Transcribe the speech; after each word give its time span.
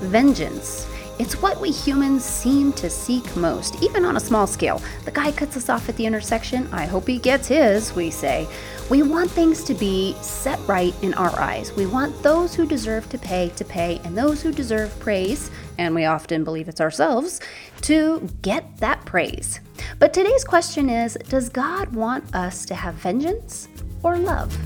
vengeance. 0.00 0.86
It's 1.20 1.42
what 1.42 1.60
we 1.60 1.70
humans 1.70 2.24
seem 2.24 2.72
to 2.72 2.88
seek 2.88 3.36
most, 3.36 3.82
even 3.82 4.06
on 4.06 4.16
a 4.16 4.20
small 4.20 4.46
scale. 4.46 4.80
The 5.04 5.10
guy 5.10 5.32
cuts 5.32 5.54
us 5.54 5.68
off 5.68 5.86
at 5.90 5.96
the 5.96 6.06
intersection. 6.06 6.66
I 6.72 6.86
hope 6.86 7.06
he 7.06 7.18
gets 7.18 7.46
his, 7.46 7.94
we 7.94 8.10
say. 8.10 8.48
We 8.88 9.02
want 9.02 9.30
things 9.30 9.62
to 9.64 9.74
be 9.74 10.14
set 10.22 10.58
right 10.66 10.94
in 11.02 11.12
our 11.14 11.38
eyes. 11.38 11.74
We 11.74 11.84
want 11.84 12.22
those 12.22 12.54
who 12.54 12.66
deserve 12.66 13.08
to 13.10 13.18
pay 13.18 13.50
to 13.56 13.64
pay, 13.66 14.00
and 14.02 14.16
those 14.16 14.40
who 14.40 14.50
deserve 14.50 14.98
praise, 14.98 15.50
and 15.76 15.94
we 15.94 16.06
often 16.06 16.42
believe 16.42 16.70
it's 16.70 16.80
ourselves, 16.80 17.40
to 17.82 18.26
get 18.40 18.78
that 18.78 19.04
praise. 19.04 19.60
But 19.98 20.14
today's 20.14 20.42
question 20.42 20.88
is 20.88 21.18
Does 21.28 21.50
God 21.50 21.94
want 21.94 22.34
us 22.34 22.64
to 22.64 22.74
have 22.74 22.94
vengeance 22.94 23.68
or 24.02 24.16
love? 24.16 24.56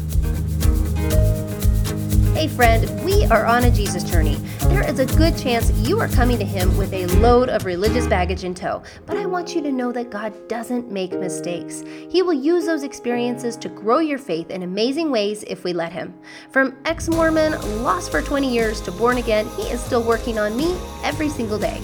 Hey, 2.35 2.48
friend, 2.48 3.05
we 3.05 3.25
are 3.27 3.46
on 3.46 3.62
a 3.62 3.71
Jesus 3.71 4.03
journey. 4.03 4.35
There 4.62 4.87
is 4.87 4.98
a 4.98 5.07
good 5.17 5.39
chance 5.39 5.71
you 5.89 6.00
are 6.00 6.09
coming 6.09 6.37
to 6.41 6.45
Him 6.45 6.76
with 6.76 6.93
a 6.93 7.07
load 7.18 7.49
of 7.49 7.64
religious 7.64 8.09
baggage 8.09 8.43
in 8.43 8.54
tow. 8.54 8.82
But 9.07 9.17
I 9.17 9.25
want 9.25 9.54
you 9.54 9.63
to 9.63 9.71
know 9.71 9.93
that 9.93 10.11
God 10.11 10.49
doesn't 10.49 10.90
make 10.90 11.12
mistakes. 11.12 11.85
He 12.11 12.23
will 12.23 12.35
use 12.35 12.67
those 12.67 12.82
experiences 12.82 13.57
to 13.59 13.68
grow 13.68 14.00
your 14.00 14.18
faith 14.18 14.50
in 14.50 14.64
amazing 14.64 15.12
ways 15.12 15.45
if 15.46 15.62
we 15.62 15.73
let 15.73 15.93
Him. 15.93 16.12
From 16.50 16.76
ex 16.85 17.09
Mormon, 17.09 17.53
lost 17.85 18.11
for 18.11 18.21
20 18.21 18.53
years, 18.53 18.81
to 18.81 18.90
born 18.90 19.18
again, 19.18 19.48
He 19.57 19.62
is 19.71 19.81
still 19.81 20.03
working 20.03 20.37
on 20.37 20.57
me 20.57 20.76
every 21.04 21.29
single 21.29 21.59
day. 21.59 21.81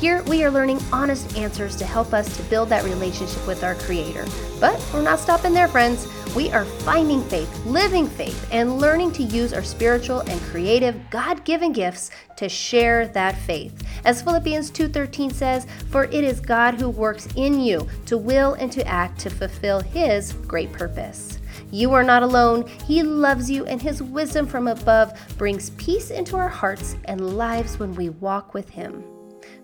Here, 0.00 0.24
we 0.24 0.42
are 0.42 0.50
learning 0.50 0.80
honest 0.92 1.38
answers 1.38 1.76
to 1.76 1.86
help 1.86 2.12
us 2.12 2.36
to 2.36 2.42
build 2.50 2.68
that 2.70 2.82
relationship 2.82 3.46
with 3.46 3.62
our 3.62 3.76
Creator. 3.76 4.26
But 4.58 4.84
we're 4.92 5.00
not 5.00 5.20
stopping 5.20 5.54
there, 5.54 5.68
friends. 5.68 6.08
We 6.34 6.50
are 6.50 6.64
finding 6.64 7.22
faith, 7.24 7.66
living 7.66 8.06
faith, 8.06 8.48
and 8.50 8.78
learning 8.78 9.12
to 9.12 9.22
use 9.22 9.52
our 9.52 9.62
spiritual 9.62 10.20
and 10.20 10.40
creative 10.42 10.96
God-given 11.10 11.72
gifts 11.72 12.10
to 12.36 12.48
share 12.48 13.06
that 13.08 13.36
faith. 13.36 13.86
As 14.06 14.22
Philippians 14.22 14.70
2:13 14.70 15.30
says, 15.30 15.66
"For 15.90 16.04
it 16.04 16.24
is 16.24 16.40
God 16.40 16.80
who 16.80 16.88
works 16.88 17.28
in 17.36 17.60
you 17.60 17.86
to 18.06 18.16
will 18.16 18.54
and 18.54 18.72
to 18.72 18.86
act 18.88 19.20
to 19.20 19.30
fulfill 19.30 19.80
his 19.80 20.32
great 20.46 20.72
purpose." 20.72 21.38
You 21.70 21.92
are 21.92 22.04
not 22.04 22.22
alone. 22.22 22.66
He 22.86 23.02
loves 23.02 23.50
you, 23.50 23.64
and 23.66 23.80
His 23.80 24.02
wisdom 24.02 24.46
from 24.46 24.68
above 24.68 25.12
brings 25.38 25.70
peace 25.70 26.10
into 26.10 26.36
our 26.36 26.48
hearts 26.48 26.96
and 27.06 27.36
lives 27.36 27.78
when 27.78 27.94
we 27.94 28.10
walk 28.10 28.52
with 28.54 28.68
Him. 28.70 29.02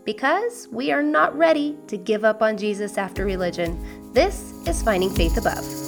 Because 0.04 0.68
we 0.72 0.90
are 0.90 1.02
not 1.02 1.36
ready 1.36 1.76
to 1.86 1.98
give 1.98 2.24
up 2.24 2.42
on 2.42 2.56
Jesus 2.56 2.96
after 2.96 3.26
religion. 3.26 3.78
This 4.14 4.54
is 4.66 4.82
Finding 4.82 5.10
Faith 5.10 5.36
Above. 5.36 5.87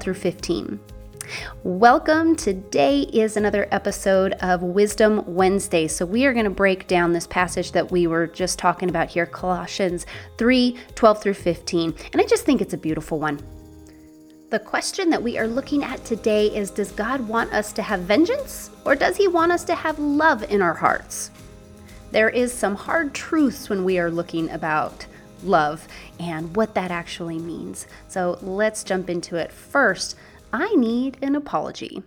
through 0.01 0.15
15. 0.15 0.79
Welcome. 1.63 2.35
Today 2.35 3.01
is 3.01 3.37
another 3.37 3.67
episode 3.71 4.33
of 4.41 4.63
Wisdom 4.63 5.23
Wednesday. 5.27 5.87
So, 5.87 6.05
we 6.05 6.25
are 6.25 6.33
going 6.33 6.45
to 6.45 6.49
break 6.51 6.87
down 6.87 7.13
this 7.13 7.27
passage 7.27 7.71
that 7.71 7.91
we 7.91 8.07
were 8.07 8.27
just 8.27 8.59
talking 8.59 8.89
about 8.89 9.09
here, 9.09 9.25
Colossians 9.25 10.05
3 10.37 10.77
12 10.95 11.21
through 11.21 11.33
15. 11.35 11.95
And 12.11 12.21
I 12.21 12.25
just 12.25 12.43
think 12.43 12.61
it's 12.61 12.73
a 12.73 12.77
beautiful 12.77 13.19
one. 13.19 13.39
The 14.49 14.59
question 14.59 15.09
that 15.11 15.23
we 15.23 15.37
are 15.37 15.47
looking 15.47 15.83
at 15.83 16.03
today 16.03 16.47
is 16.47 16.71
Does 16.71 16.91
God 16.91 17.21
want 17.21 17.53
us 17.53 17.71
to 17.73 17.81
have 17.81 18.01
vengeance 18.01 18.71
or 18.83 18.95
does 18.95 19.15
He 19.15 19.27
want 19.27 19.51
us 19.51 19.63
to 19.65 19.75
have 19.75 19.99
love 19.99 20.43
in 20.51 20.61
our 20.61 20.73
hearts? 20.73 21.31
There 22.11 22.29
is 22.29 22.51
some 22.51 22.75
hard 22.75 23.13
truths 23.13 23.69
when 23.69 23.85
we 23.85 23.97
are 23.99 24.11
looking 24.11 24.49
about 24.49 25.05
love 25.43 25.87
and 26.19 26.55
what 26.55 26.75
that 26.75 26.91
actually 26.91 27.39
means. 27.39 27.87
So 28.07 28.37
let's 28.41 28.83
jump 28.83 29.09
into 29.09 29.35
it. 29.35 29.51
First, 29.51 30.15
I 30.53 30.73
need 30.75 31.17
an 31.21 31.35
apology. 31.35 32.03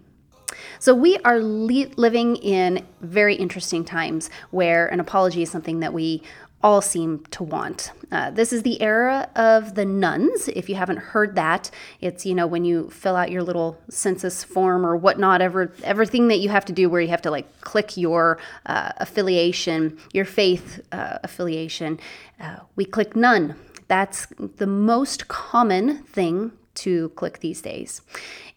So, 0.78 0.94
we 0.94 1.18
are 1.18 1.40
li- 1.40 1.92
living 1.96 2.36
in 2.36 2.86
very 3.00 3.34
interesting 3.34 3.84
times 3.84 4.30
where 4.50 4.86
an 4.86 5.00
apology 5.00 5.42
is 5.42 5.50
something 5.50 5.80
that 5.80 5.92
we 5.92 6.22
all 6.64 6.80
seem 6.80 7.22
to 7.26 7.44
want. 7.44 7.92
Uh, 8.10 8.30
this 8.30 8.52
is 8.52 8.62
the 8.62 8.80
era 8.80 9.28
of 9.36 9.74
the 9.74 9.84
nones. 9.84 10.48
If 10.48 10.70
you 10.70 10.76
haven't 10.76 10.96
heard 10.96 11.34
that, 11.34 11.70
it's 12.00 12.24
you 12.24 12.34
know 12.34 12.46
when 12.46 12.64
you 12.64 12.88
fill 12.88 13.16
out 13.16 13.30
your 13.30 13.42
little 13.42 13.78
census 13.90 14.42
form 14.42 14.86
or 14.86 14.96
whatnot, 14.96 15.42
ever 15.42 15.72
everything 15.84 16.28
that 16.28 16.38
you 16.38 16.48
have 16.48 16.64
to 16.64 16.72
do 16.72 16.88
where 16.88 17.02
you 17.02 17.08
have 17.08 17.22
to 17.22 17.30
like 17.30 17.60
click 17.60 17.98
your 17.98 18.38
uh, 18.64 18.92
affiliation, 18.96 19.98
your 20.14 20.24
faith 20.24 20.80
uh, 20.90 21.18
affiliation. 21.22 22.00
Uh, 22.40 22.56
we 22.76 22.86
click 22.86 23.14
none. 23.14 23.54
That's 23.86 24.26
the 24.38 24.66
most 24.66 25.28
common 25.28 25.98
thing 26.04 26.52
to 26.76 27.10
click 27.10 27.40
these 27.40 27.60
days. 27.60 28.00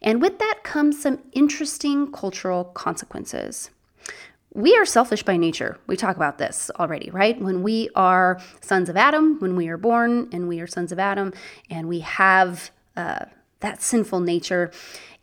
And 0.02 0.22
with 0.22 0.40
that 0.40 0.60
comes 0.64 1.02
some 1.02 1.20
interesting 1.34 2.12
cultural 2.12 2.64
consequences. 2.64 3.70
We 4.58 4.76
are 4.76 4.86
selfish 4.86 5.22
by 5.22 5.38
nature. 5.38 5.78
We 5.86 5.96
talk 5.96 6.16
about 6.16 6.40
this 6.40 6.72
already, 6.80 7.12
right? 7.12 7.40
When 7.40 7.62
we 7.62 7.90
are 7.96 8.42
sons 8.60 8.90
of 8.90 8.98
Adam, 8.98 9.38
when 9.38 9.56
we 9.56 9.68
are 9.68 9.78
born 9.78 10.30
and 10.32 10.48
we 10.48 10.60
are 10.60 10.66
sons 10.66 10.92
of 10.92 10.98
Adam, 10.98 11.32
and 11.70 11.88
we 11.88 12.00
have 12.00 12.72
uh, 12.96 13.26
that 13.60 13.84
sinful 13.84 14.22
nature, 14.22 14.72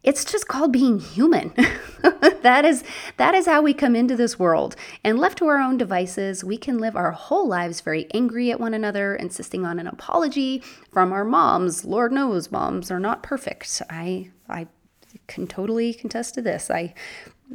it's 0.05 0.25
just 0.25 0.47
called 0.47 0.72
being 0.72 1.00
human. 1.00 1.53
that 2.43 2.65
is 2.65 2.84
that 3.17 3.34
is 3.34 3.47
how 3.47 3.61
we 3.61 3.75
come 3.75 3.97
into 3.97 4.15
this 4.15 4.39
world. 4.39 4.77
And 5.03 5.19
left 5.19 5.39
to 5.39 5.49
our 5.49 5.59
own 5.59 5.78
devices, 5.78 6.45
we 6.45 6.56
can 6.56 6.78
live 6.78 6.95
our 6.95 7.11
whole 7.11 7.49
lives 7.49 7.81
very 7.81 8.06
angry 8.15 8.53
at 8.53 8.61
one 8.61 8.72
another, 8.72 9.16
insisting 9.16 9.66
on 9.66 9.81
an 9.81 9.89
apology 9.89 10.62
from 10.93 11.12
our 11.12 11.25
moms. 11.25 11.84
Lord 11.84 12.12
knows 12.12 12.53
moms 12.53 12.89
are 12.89 13.01
not 13.01 13.25
perfect. 13.25 13.83
I 13.91 14.31
I 14.49 14.69
can 15.27 15.49
totally 15.49 15.93
contest 15.93 16.34
to 16.34 16.43
this. 16.43 16.71
I 16.71 16.95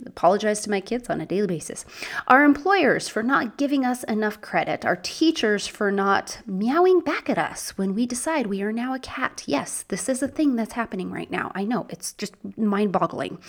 apologize 0.06 0.62
to 0.62 0.70
my 0.70 0.82
kids 0.82 1.10
on 1.10 1.22
a 1.22 1.26
daily 1.26 1.48
basis. 1.48 1.86
Our 2.28 2.44
employers 2.44 3.08
for 3.08 3.24
not 3.24 3.58
giving 3.58 3.86
us 3.86 4.04
enough 4.04 4.42
credit. 4.42 4.86
Our 4.86 4.96
teachers 4.96 5.68
for 5.68 5.92
not 5.92 6.40
meowing 6.46 7.02
back 7.02 7.30
at 7.30 7.38
us 7.38 7.78
when 7.78 7.96
we 7.96 8.06
decide 8.06 8.48
we 8.48 8.62
are 8.62 8.72
now 8.72 8.94
a 8.94 9.00
cat. 9.00 9.44
Yes, 9.46 9.84
this 9.88 10.10
is 10.10 10.22
a 10.22 10.28
thing 10.28 10.56
that's 10.56 10.74
happening 10.74 11.12
right 11.12 11.30
now. 11.30 11.52
I 11.56 11.64
know, 11.64 11.88
it's 11.90 12.14
just 12.14 12.36
mind 12.58 12.92
boggling. 12.92 13.40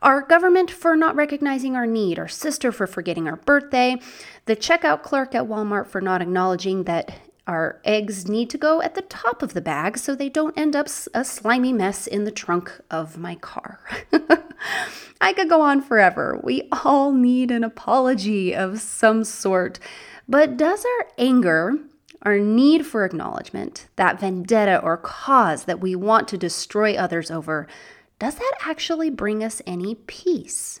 Our 0.00 0.22
government 0.22 0.70
for 0.70 0.96
not 0.96 1.16
recognizing 1.16 1.74
our 1.74 1.86
need, 1.86 2.18
our 2.18 2.28
sister 2.28 2.70
for 2.70 2.86
forgetting 2.86 3.26
our 3.26 3.36
birthday, 3.36 3.96
the 4.46 4.54
checkout 4.54 5.02
clerk 5.02 5.34
at 5.34 5.44
Walmart 5.44 5.88
for 5.88 6.00
not 6.00 6.22
acknowledging 6.22 6.84
that 6.84 7.18
our 7.48 7.80
eggs 7.82 8.28
need 8.28 8.50
to 8.50 8.58
go 8.58 8.82
at 8.82 8.94
the 8.94 9.02
top 9.02 9.42
of 9.42 9.54
the 9.54 9.60
bag 9.62 9.96
so 9.96 10.14
they 10.14 10.28
don't 10.28 10.56
end 10.56 10.76
up 10.76 10.86
a 11.14 11.24
slimy 11.24 11.72
mess 11.72 12.06
in 12.06 12.24
the 12.24 12.30
trunk 12.30 12.78
of 12.90 13.16
my 13.16 13.34
car. 13.36 13.80
I 15.20 15.32
could 15.32 15.48
go 15.48 15.62
on 15.62 15.80
forever. 15.80 16.38
We 16.44 16.68
all 16.84 17.10
need 17.10 17.50
an 17.50 17.64
apology 17.64 18.54
of 18.54 18.80
some 18.80 19.24
sort. 19.24 19.80
But 20.28 20.58
does 20.58 20.84
our 20.84 21.08
anger, 21.16 21.78
our 22.22 22.38
need 22.38 22.84
for 22.84 23.06
acknowledgement, 23.06 23.88
that 23.96 24.20
vendetta 24.20 24.78
or 24.82 24.98
cause 24.98 25.64
that 25.64 25.80
we 25.80 25.96
want 25.96 26.28
to 26.28 26.38
destroy 26.38 26.96
others 26.96 27.30
over, 27.30 27.66
does 28.18 28.34
that 28.34 28.52
actually 28.66 29.08
bring 29.08 29.42
us 29.42 29.62
any 29.66 29.94
peace? 29.94 30.80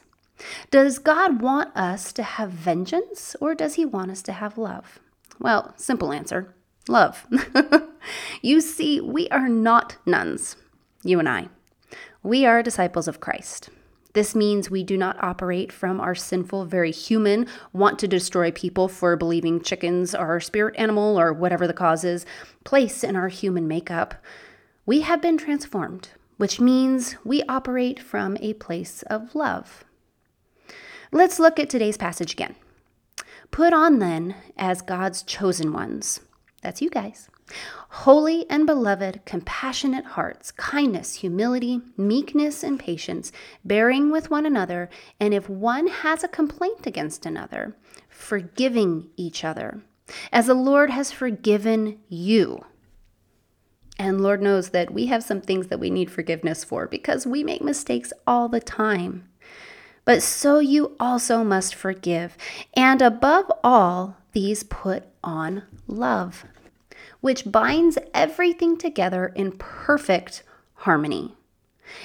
Does 0.70 0.98
God 0.98 1.40
want 1.40 1.74
us 1.74 2.12
to 2.12 2.22
have 2.22 2.50
vengeance 2.50 3.34
or 3.40 3.54
does 3.54 3.74
he 3.74 3.86
want 3.86 4.10
us 4.10 4.22
to 4.22 4.32
have 4.32 4.58
love? 4.58 5.00
Well, 5.40 5.72
simple 5.76 6.12
answer 6.12 6.54
love. 6.88 7.26
you 8.42 8.60
see, 8.60 9.00
we 9.00 9.28
are 9.28 9.48
not 9.48 9.96
nones, 10.06 10.56
you 11.02 11.18
and 11.18 11.28
I. 11.28 11.48
We 12.22 12.44
are 12.46 12.62
disciples 12.62 13.08
of 13.08 13.20
Christ. 13.20 13.70
This 14.14 14.34
means 14.34 14.70
we 14.70 14.82
do 14.82 14.96
not 14.96 15.22
operate 15.22 15.70
from 15.70 16.00
our 16.00 16.14
sinful, 16.14 16.64
very 16.64 16.90
human, 16.90 17.46
want 17.72 17.98
to 18.00 18.08
destroy 18.08 18.50
people 18.50 18.88
for 18.88 19.16
believing 19.16 19.60
chickens 19.60 20.14
are 20.14 20.28
our 20.28 20.40
spirit 20.40 20.74
animal 20.76 21.20
or 21.20 21.32
whatever 21.32 21.66
the 21.66 21.74
cause 21.74 22.04
is, 22.04 22.26
place 22.64 23.04
in 23.04 23.16
our 23.16 23.28
human 23.28 23.68
makeup. 23.68 24.14
We 24.86 25.02
have 25.02 25.20
been 25.20 25.38
transformed, 25.38 26.08
which 26.38 26.58
means 26.58 27.16
we 27.24 27.42
operate 27.44 28.00
from 28.00 28.36
a 28.40 28.54
place 28.54 29.02
of 29.04 29.34
love. 29.34 29.84
Let's 31.12 31.38
look 31.38 31.58
at 31.58 31.70
today's 31.70 31.96
passage 31.96 32.32
again. 32.32 32.56
Put 33.50 33.72
on 33.72 33.98
then 33.98 34.34
as 34.56 34.82
God's 34.82 35.22
chosen 35.22 35.72
ones 35.72 36.20
that's 36.62 36.82
you 36.82 36.90
guys. 36.90 37.28
Holy 37.88 38.48
and 38.50 38.66
beloved, 38.66 39.22
compassionate 39.24 40.04
hearts, 40.04 40.50
kindness, 40.52 41.14
humility, 41.14 41.80
meekness, 41.96 42.62
and 42.62 42.78
patience, 42.78 43.32
bearing 43.64 44.10
with 44.10 44.30
one 44.30 44.44
another, 44.44 44.90
and 45.18 45.32
if 45.32 45.48
one 45.48 45.86
has 45.86 46.22
a 46.22 46.28
complaint 46.28 46.86
against 46.86 47.24
another, 47.24 47.74
forgiving 48.08 49.08
each 49.16 49.44
other, 49.44 49.80
as 50.32 50.46
the 50.46 50.54
Lord 50.54 50.90
has 50.90 51.12
forgiven 51.12 51.98
you. 52.08 52.64
And 53.98 54.20
Lord 54.20 54.42
knows 54.42 54.70
that 54.70 54.92
we 54.92 55.06
have 55.06 55.24
some 55.24 55.40
things 55.40 55.68
that 55.68 55.80
we 55.80 55.90
need 55.90 56.10
forgiveness 56.10 56.64
for 56.64 56.86
because 56.86 57.26
we 57.26 57.42
make 57.42 57.62
mistakes 57.62 58.12
all 58.26 58.48
the 58.48 58.60
time. 58.60 59.28
But 60.04 60.22
so 60.22 60.58
you 60.58 60.96
also 61.00 61.42
must 61.42 61.74
forgive. 61.74 62.36
And 62.74 63.02
above 63.02 63.50
all, 63.64 64.16
these 64.32 64.62
put 64.62 65.04
on 65.28 65.62
love, 65.86 66.46
which 67.20 67.52
binds 67.52 67.98
everything 68.14 68.78
together 68.78 69.26
in 69.34 69.52
perfect 69.52 70.42
harmony. 70.74 71.34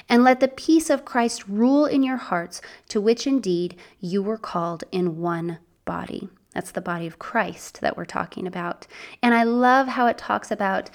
And 0.07 0.23
let 0.23 0.39
the 0.39 0.47
peace 0.47 0.89
of 0.89 1.05
Christ 1.05 1.47
rule 1.47 1.85
in 1.85 2.03
your 2.03 2.17
hearts, 2.17 2.61
to 2.89 3.01
which 3.01 3.25
indeed 3.25 3.75
you 3.99 4.21
were 4.21 4.37
called 4.37 4.83
in 4.91 5.19
one 5.19 5.59
body. 5.85 6.29
That's 6.53 6.71
the 6.71 6.81
body 6.81 7.07
of 7.07 7.19
Christ 7.19 7.81
that 7.81 7.97
we're 7.97 8.05
talking 8.05 8.45
about. 8.45 8.87
And 9.21 9.33
I 9.33 9.43
love 9.43 9.87
how 9.87 10.07
it 10.07 10.17
talks 10.17 10.51
about 10.51 10.89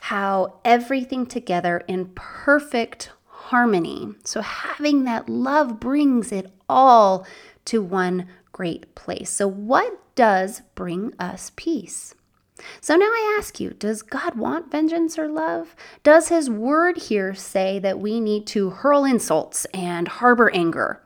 how 0.00 0.60
everything 0.64 1.26
together 1.26 1.82
in 1.88 2.12
perfect 2.14 3.10
harmony. 3.26 4.14
So 4.24 4.40
having 4.40 5.04
that 5.04 5.28
love 5.28 5.80
brings 5.80 6.30
it 6.32 6.50
all 6.68 7.26
to 7.66 7.82
one 7.82 8.26
great 8.52 8.94
place. 8.94 9.30
So, 9.30 9.48
what 9.48 10.00
does 10.14 10.62
bring 10.74 11.14
us 11.18 11.52
peace? 11.56 12.14
So 12.80 12.96
now 12.96 13.06
I 13.06 13.36
ask 13.38 13.60
you, 13.60 13.70
does 13.70 14.02
God 14.02 14.36
want 14.36 14.70
vengeance 14.70 15.18
or 15.18 15.28
love? 15.28 15.74
Does 16.02 16.28
his 16.28 16.50
word 16.50 16.98
here 16.98 17.34
say 17.34 17.78
that 17.78 18.00
we 18.00 18.20
need 18.20 18.46
to 18.48 18.70
hurl 18.70 19.04
insults 19.04 19.64
and 19.66 20.08
harbor 20.08 20.50
anger? 20.50 21.02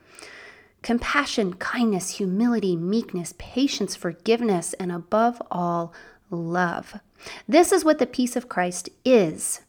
Compassion, 0.82 1.54
kindness, 1.54 2.10
humility, 2.10 2.76
meekness, 2.76 3.34
patience, 3.38 3.96
forgiveness, 3.96 4.74
and 4.74 4.92
above 4.92 5.40
all, 5.50 5.94
love. 6.30 7.00
This 7.48 7.72
is 7.72 7.84
what 7.84 7.98
the 7.98 8.06
peace 8.06 8.36
of 8.36 8.48
Christ 8.48 8.90
is 9.04 9.62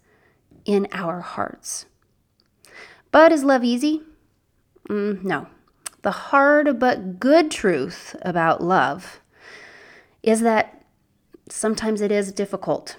in 0.66 0.88
our 0.92 1.22
hearts. 1.22 1.86
But 3.12 3.32
is 3.32 3.44
love 3.44 3.64
easy? 3.64 4.02
Mm, 4.90 5.24
no. 5.24 5.48
The 6.06 6.12
hard 6.12 6.78
but 6.78 7.20
good 7.20 7.50
truth 7.50 8.16
about 8.22 8.62
love 8.62 9.22
is 10.22 10.42
that 10.42 10.84
sometimes 11.50 12.00
it 12.00 12.12
is 12.12 12.32
difficult. 12.32 12.96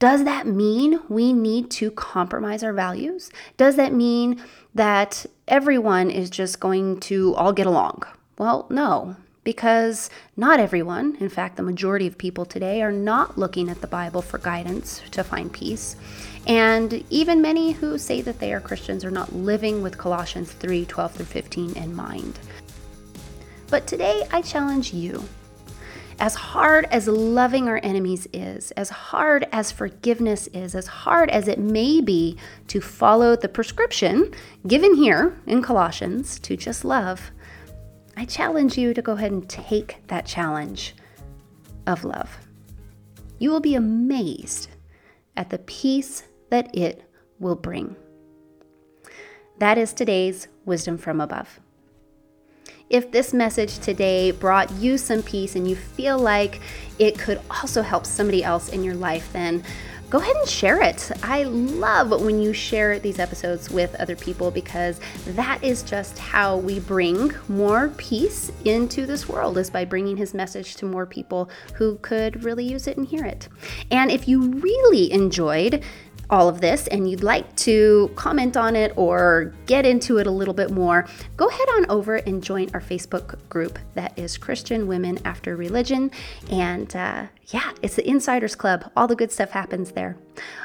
Does 0.00 0.24
that 0.24 0.44
mean 0.44 0.98
we 1.08 1.32
need 1.32 1.70
to 1.70 1.92
compromise 1.92 2.64
our 2.64 2.72
values? 2.72 3.30
Does 3.56 3.76
that 3.76 3.92
mean 3.92 4.42
that 4.74 5.24
everyone 5.46 6.10
is 6.10 6.30
just 6.30 6.58
going 6.58 6.98
to 7.02 7.32
all 7.36 7.52
get 7.52 7.68
along? 7.68 8.02
Well, 8.38 8.66
no 8.70 9.14
because 9.48 10.10
not 10.36 10.60
everyone, 10.60 11.16
in 11.20 11.30
fact, 11.30 11.56
the 11.56 11.62
majority 11.62 12.06
of 12.06 12.18
people 12.18 12.44
today, 12.44 12.82
are 12.82 12.92
not 12.92 13.38
looking 13.38 13.70
at 13.70 13.80
the 13.80 13.86
Bible 13.86 14.20
for 14.20 14.36
guidance 14.36 15.00
to 15.10 15.24
find 15.24 15.50
peace. 15.50 15.96
And 16.46 17.02
even 17.08 17.40
many 17.40 17.72
who 17.72 17.96
say 17.96 18.20
that 18.20 18.40
they 18.40 18.52
are 18.52 18.60
Christians 18.60 19.06
are 19.06 19.10
not 19.10 19.34
living 19.34 19.82
with 19.82 19.96
Colossians 19.96 20.52
3 20.52 20.84
12 20.84 21.12
through 21.12 21.24
15 21.24 21.76
in 21.78 21.96
mind. 21.96 22.38
But 23.70 23.86
today 23.86 24.28
I 24.30 24.42
challenge 24.42 24.92
you. 24.92 25.24
As 26.20 26.34
hard 26.34 26.84
as 26.90 27.08
loving 27.08 27.68
our 27.68 27.80
enemies 27.82 28.28
is, 28.34 28.72
as 28.72 28.90
hard 28.90 29.48
as 29.50 29.72
forgiveness 29.72 30.48
is, 30.48 30.74
as 30.74 30.88
hard 30.88 31.30
as 31.30 31.48
it 31.48 31.58
may 31.58 32.02
be 32.02 32.36
to 32.66 32.82
follow 32.82 33.34
the 33.34 33.48
prescription 33.48 34.34
given 34.66 34.94
here 34.94 35.40
in 35.46 35.62
Colossians 35.62 36.38
to 36.40 36.54
just 36.54 36.84
love, 36.84 37.30
I 38.18 38.24
challenge 38.24 38.76
you 38.76 38.94
to 38.94 39.00
go 39.00 39.12
ahead 39.12 39.30
and 39.30 39.48
take 39.48 39.98
that 40.08 40.26
challenge 40.26 40.96
of 41.86 42.02
love. 42.02 42.36
You 43.38 43.50
will 43.50 43.60
be 43.60 43.76
amazed 43.76 44.70
at 45.36 45.50
the 45.50 45.58
peace 45.58 46.24
that 46.50 46.74
it 46.76 47.08
will 47.38 47.54
bring. 47.54 47.94
That 49.58 49.78
is 49.78 49.92
today's 49.92 50.48
wisdom 50.64 50.98
from 50.98 51.20
above. 51.20 51.60
If 52.90 53.12
this 53.12 53.32
message 53.32 53.78
today 53.78 54.32
brought 54.32 54.72
you 54.72 54.98
some 54.98 55.22
peace 55.22 55.54
and 55.54 55.70
you 55.70 55.76
feel 55.76 56.18
like 56.18 56.60
it 56.98 57.16
could 57.20 57.40
also 57.48 57.82
help 57.82 58.04
somebody 58.04 58.42
else 58.42 58.68
in 58.70 58.82
your 58.82 58.96
life, 58.96 59.32
then 59.32 59.62
go 60.10 60.18
ahead 60.18 60.36
and 60.36 60.48
share 60.48 60.80
it. 60.80 61.10
I 61.22 61.42
love 61.42 62.10
when 62.22 62.40
you 62.40 62.54
share 62.54 62.98
these 62.98 63.18
episodes 63.18 63.70
with 63.70 63.94
other 63.96 64.16
people 64.16 64.50
because 64.50 65.00
that 65.26 65.62
is 65.62 65.82
just 65.82 66.18
how 66.18 66.56
we 66.56 66.80
bring 66.80 67.32
more 67.48 67.90
peace 67.98 68.50
into 68.64 69.04
this 69.04 69.28
world 69.28 69.58
is 69.58 69.68
by 69.68 69.84
bringing 69.84 70.16
his 70.16 70.32
message 70.32 70.76
to 70.76 70.86
more 70.86 71.04
people 71.04 71.50
who 71.74 71.96
could 71.98 72.42
really 72.42 72.64
use 72.64 72.86
it 72.86 72.96
and 72.96 73.06
hear 73.06 73.24
it. 73.24 73.48
And 73.90 74.10
if 74.10 74.26
you 74.26 74.50
really 74.52 75.12
enjoyed 75.12 75.84
all 76.30 76.48
of 76.48 76.60
this 76.60 76.86
and 76.88 77.10
you'd 77.10 77.22
like 77.22 77.54
to 77.56 78.10
comment 78.14 78.56
on 78.56 78.76
it 78.76 78.92
or 78.96 79.54
get 79.66 79.86
into 79.86 80.18
it 80.18 80.26
a 80.26 80.30
little 80.30 80.54
bit 80.54 80.70
more, 80.70 81.06
go 81.36 81.48
head 81.48 81.68
on 81.76 81.90
over 81.90 82.16
and 82.16 82.42
join 82.42 82.68
our 82.74 82.80
Facebook 82.80 83.38
group 83.48 83.78
that 83.94 84.18
is 84.18 84.36
Christian 84.36 84.86
Women 84.86 85.18
After 85.24 85.56
Religion. 85.56 86.10
And 86.50 86.94
uh, 86.94 87.26
yeah, 87.46 87.72
it's 87.80 87.96
the 87.96 88.08
Insiders 88.08 88.54
Club. 88.54 88.90
All 88.96 89.06
the 89.06 89.16
good 89.16 89.32
stuff 89.32 89.50
happens 89.50 89.92
there. 89.92 90.16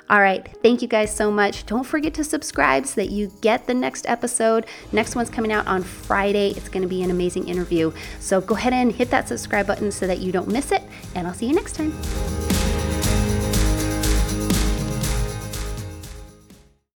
All 0.09 0.19
right. 0.19 0.47
Thank 0.61 0.81
you 0.81 0.87
guys 0.87 1.15
so 1.15 1.31
much. 1.31 1.65
Don't 1.65 1.85
forget 1.85 2.13
to 2.15 2.23
subscribe 2.23 2.85
so 2.85 2.95
that 2.95 3.09
you 3.09 3.31
get 3.41 3.65
the 3.67 3.73
next 3.73 4.05
episode. 4.07 4.65
Next 4.91 5.15
one's 5.15 5.29
coming 5.29 5.51
out 5.51 5.65
on 5.65 5.81
Friday. 5.81 6.49
It's 6.51 6.69
going 6.69 6.83
to 6.83 6.89
be 6.89 7.03
an 7.03 7.09
amazing 7.09 7.47
interview. 7.47 7.91
So 8.19 8.41
go 8.41 8.55
ahead 8.55 8.73
and 8.73 8.91
hit 8.91 9.09
that 9.11 9.27
subscribe 9.27 9.65
button 9.65 9.91
so 9.91 10.07
that 10.07 10.19
you 10.19 10.31
don't 10.31 10.49
miss 10.49 10.71
it. 10.71 10.83
And 11.15 11.25
I'll 11.25 11.33
see 11.33 11.47
you 11.47 11.55
next 11.55 11.75
time. 11.75 12.62